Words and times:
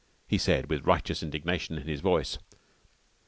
he 0.27 0.39
said 0.39 0.67
with 0.67 0.83
righteous 0.87 1.21
indignation 1.21 1.77
in 1.77 1.85
his 1.87 2.01
voice. 2.01 2.39